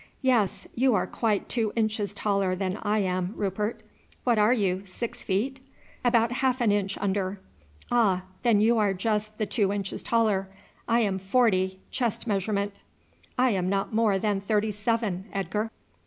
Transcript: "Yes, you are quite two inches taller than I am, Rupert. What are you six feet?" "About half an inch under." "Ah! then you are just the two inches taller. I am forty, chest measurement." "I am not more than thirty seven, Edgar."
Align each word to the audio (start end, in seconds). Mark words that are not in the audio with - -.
"Yes, 0.23 0.65
you 0.73 0.95
are 0.95 1.05
quite 1.05 1.47
two 1.47 1.71
inches 1.75 2.11
taller 2.15 2.55
than 2.55 2.79
I 2.81 2.97
am, 2.97 3.35
Rupert. 3.37 3.83
What 4.23 4.39
are 4.39 4.51
you 4.51 4.83
six 4.83 5.21
feet?" 5.21 5.59
"About 6.03 6.31
half 6.31 6.59
an 6.59 6.71
inch 6.71 6.97
under." 6.97 7.39
"Ah! 7.91 8.23
then 8.41 8.61
you 8.61 8.79
are 8.79 8.95
just 8.95 9.37
the 9.37 9.45
two 9.45 9.71
inches 9.71 10.01
taller. 10.01 10.49
I 10.87 11.01
am 11.01 11.19
forty, 11.19 11.81
chest 11.91 12.25
measurement." 12.25 12.81
"I 13.37 13.51
am 13.51 13.69
not 13.69 13.93
more 13.93 14.17
than 14.17 14.41
thirty 14.41 14.71
seven, 14.71 15.25
Edgar." 15.33 15.69